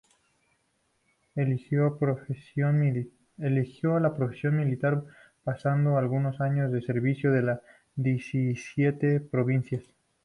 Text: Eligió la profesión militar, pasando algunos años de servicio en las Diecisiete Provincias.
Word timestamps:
Eligió 1.35 1.89
la 3.99 4.13
profesión 4.15 4.55
militar, 4.57 5.03
pasando 5.43 5.99
algunos 5.99 6.41
años 6.41 6.71
de 6.71 6.81
servicio 6.81 7.31
en 7.35 7.45
las 7.45 7.59
Diecisiete 7.95 9.19
Provincias. 9.19 9.83